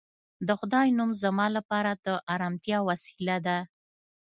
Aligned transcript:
د 0.47 0.49
خدای 0.59 0.87
نوم 0.97 1.11
زما 1.23 1.47
لپاره 1.57 1.91
د 2.05 2.07
ارامتیا 2.33 2.77
وسیله 2.89 3.37
ده 3.45 3.57